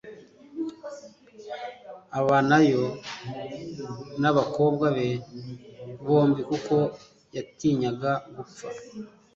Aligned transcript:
abanayo 2.19 2.85
n 4.21 4.23
abakobwa 4.31 4.87
be 4.95 5.09
bombi 6.05 6.41
kuko 6.49 6.75
yatinyaga 7.35 8.11
gupfa 8.35 8.67